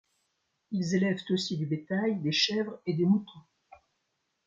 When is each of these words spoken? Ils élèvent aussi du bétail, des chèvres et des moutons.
Ils 0.71 0.95
élèvent 0.95 1.23
aussi 1.29 1.57
du 1.57 1.67
bétail, 1.67 2.19
des 2.21 2.31
chèvres 2.31 2.79
et 2.87 2.93
des 2.95 3.05
moutons. 3.05 3.43